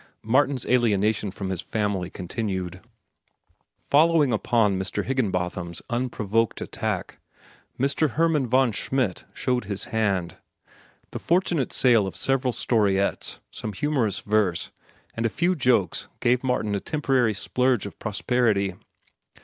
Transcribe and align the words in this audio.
Martin's 0.23 0.65
alienation 0.65 1.29
from 1.29 1.51
his 1.51 1.61
family 1.61 2.09
continued. 2.09 2.81
Following 3.77 4.33
upon 4.33 4.79
Mr. 4.79 5.05
Higginbotham's 5.05 5.83
unprovoked 5.91 6.59
attack, 6.59 7.19
Mr. 7.79 8.09
Hermann 8.09 8.47
von 8.47 8.71
Schmidt 8.71 9.25
showed 9.31 9.65
his 9.65 9.85
hand. 9.93 10.37
The 11.11 11.19
fortunate 11.19 11.71
sale 11.71 12.07
of 12.07 12.15
several 12.15 12.51
storiettes, 12.51 13.41
some 13.51 13.73
humorous 13.73 14.21
verse, 14.21 14.71
and 15.13 15.23
a 15.23 15.29
few 15.29 15.53
jokes 15.53 16.07
gave 16.19 16.43
Martin 16.43 16.73
a 16.73 16.79
temporary 16.79 17.35
splurge 17.35 17.85
of 17.85 17.99
prosperity. 17.99 18.73